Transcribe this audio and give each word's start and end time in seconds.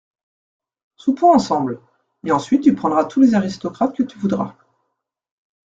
Soupons 0.95 1.31
ensemble, 1.31 1.79
et 2.25 2.31
ensuite 2.31 2.63
tu 2.63 2.73
prendras 2.73 3.05
tous 3.05 3.21
les 3.21 3.35
aristocrates 3.35 3.95
que 3.95 4.01
tu 4.01 4.17
voudras. 4.17 4.55